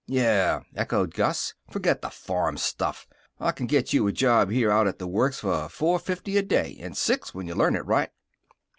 [0.07, 3.07] "Yeh," echoed Gus, "forget the farm stuff.
[3.39, 6.41] I can get you a job here out at the works for four fifty a
[6.41, 8.09] day, and six when you learn it right."